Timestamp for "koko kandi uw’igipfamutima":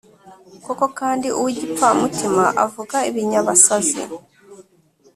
0.65-2.45